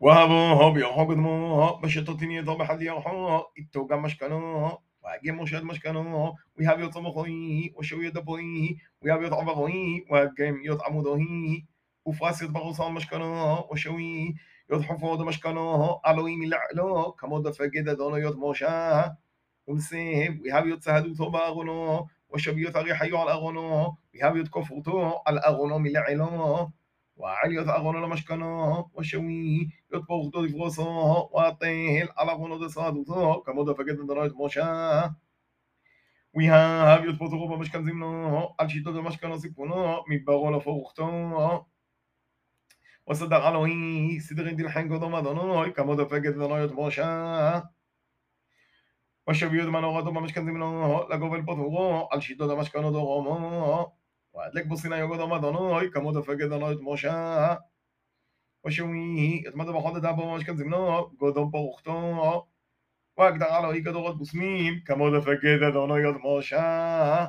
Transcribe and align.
وهبوه 0.00 0.72
بيوحو 0.72 1.04
قدموه 1.04 1.80
بشتوتين 1.80 2.30
يضو 2.30 2.56
بحد 2.56 2.82
يوحو 2.82 3.42
التوقع 3.58 3.96
مشكنوه 3.96 4.78
واجي 5.02 5.32
مشهد 5.32 5.62
مشكنوه 5.62 6.34
ويهاب 6.58 6.80
يطعم 6.80 7.10
خوي 7.10 7.72
وشو 7.76 8.00
يدبوي 8.00 8.78
ويهاب 9.02 9.22
يطعم 9.22 9.54
خوي 9.54 10.06
واجم 10.10 10.60
يطعم 10.64 11.00
ذوي 11.00 11.66
وفاس 12.04 12.42
يطبخ 12.42 12.70
صام 12.70 12.94
مشكنوه 12.94 13.72
وشوي 13.72 14.34
يضحف 14.70 15.00
فوض 15.00 15.22
مشكنوه 15.22 16.00
علوي 16.04 16.36
من 16.36 16.48
لعلو 16.48 17.12
كمود 17.12 17.50
فقد 17.50 17.96
دونو 17.98 18.16
يطموشا 18.16 19.16
ومسيب 19.66 20.46
أغنو 21.36 22.08
وشو 22.28 22.50
يطغي 22.50 22.94
حيو 22.94 23.18
على 23.18 23.32
أغنو 23.32 23.96
ويهاب 24.14 24.36
يتكفرتو 24.36 25.12
على 25.26 25.40
أغنو 25.40 25.78
من 25.78 25.92
لعلو 25.92 26.70
وعليت 27.16 27.68
أغون 27.68 28.02
لمشكنا 28.04 28.84
وشوي 28.94 29.70
يطبخ 29.92 30.26
دود 30.32 30.50
فغصا 30.50 31.28
وطيل 31.32 32.08
على 32.16 32.32
غنود 32.32 32.70
كما 32.70 33.42
كمودة 33.46 33.74
من 33.94 34.06
درايت 34.06 34.32
موشا. 34.34 35.14
We 36.38 36.42
have 36.42 37.04
يطبخ 37.08 37.54
بمشكن 37.54 37.84
زمنا 37.84 38.48
على 38.60 38.68
شيطة 38.68 38.90
المشكن 38.90 39.38
سيبونا 39.38 40.02
مبغل 40.08 40.60
فوقتا 40.60 41.66
وصدق 43.06 43.36
علوي 43.36 44.20
صدق 44.20 44.52
دي 44.52 44.62
الحنق 44.62 44.98
كما 44.98 45.68
كمودة 45.68 46.04
من 46.04 46.38
درايت 46.38 46.72
موشا. 46.72 47.70
وشوي 49.28 49.58
يدمنا 49.58 49.86
غضب 49.86 50.12
بمشكن 50.12 50.46
زمنا 50.46 51.06
لقوب 51.10 51.34
البطوغا 51.34 52.08
على 52.12 52.20
شيطة 52.20 52.52
المشكن 52.52 52.80
ضغما 52.90 53.92
Adlek 54.44 54.68
Bosina 54.68 54.96
Yogo 54.98 55.16
Domadonoi, 55.16 55.90
Kamoto 55.90 56.22
Fegedonoi, 56.22 56.76
Mosha. 56.80 57.56
ושומי, 58.66 59.44
את 59.48 59.54
מה 59.54 59.64
זה 59.64 59.72
בכל 59.72 59.98
דתה 59.98 60.10
אבו 60.10 60.26
ממש 60.26 60.44
כאן 60.44 60.56
זמנו, 60.56 61.10
גודו 61.16 61.50
ברוכתו, 61.50 62.46
והגדרה 63.18 63.60
לו 63.60 63.70
היא 63.70 63.84
כדורות 63.84 64.18
בוסמים, 64.18 64.80
כמוד 64.84 65.14
הפגד 65.14 65.62
אדונו 65.68 66.10
את 66.10 66.16
משה. 66.24 67.26